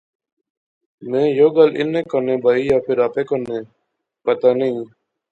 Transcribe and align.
میں 1.09 1.27
یو 1.37 1.47
گل 1.55 1.69
انیں 1.79 2.05
کنے 2.11 2.35
بائی 2.43 2.63
یا 2.69 2.77
فیر 2.85 2.97
آپے 3.05 3.21
کنے 3.29 3.43
بائی، 3.65 3.65
پتہ 4.25 4.49
نی 4.57 4.69